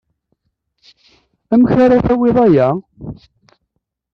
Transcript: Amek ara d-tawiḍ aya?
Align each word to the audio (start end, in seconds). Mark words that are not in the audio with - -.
Amek 1.53 1.71
ara 1.83 2.01
d-tawiḍ 2.01 2.37
aya? 2.45 2.67